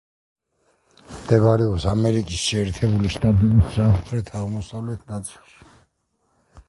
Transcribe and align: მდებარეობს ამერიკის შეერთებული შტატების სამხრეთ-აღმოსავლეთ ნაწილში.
მდებარეობს 1.17 1.85
ამერიკის 1.91 2.45
შეერთებული 2.51 3.13
შტატების 3.17 3.69
სამხრეთ-აღმოსავლეთ 3.77 5.09
ნაწილში. 5.17 5.71